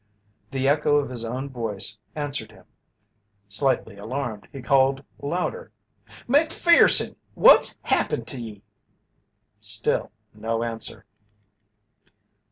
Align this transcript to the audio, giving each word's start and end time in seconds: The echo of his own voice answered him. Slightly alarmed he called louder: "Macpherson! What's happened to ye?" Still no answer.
The 0.49 0.67
echo 0.67 0.95
of 0.95 1.09
his 1.11 1.23
own 1.23 1.47
voice 1.47 1.95
answered 2.15 2.51
him. 2.51 2.65
Slightly 3.47 3.97
alarmed 3.97 4.47
he 4.51 4.59
called 4.59 5.03
louder: 5.19 5.71
"Macpherson! 6.27 7.15
What's 7.35 7.77
happened 7.83 8.25
to 8.29 8.41
ye?" 8.41 8.63
Still 9.59 10.11
no 10.33 10.63
answer. 10.63 11.05